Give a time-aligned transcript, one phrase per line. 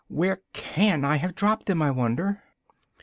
[0.07, 2.41] Where can I have dropped them, I wonder?"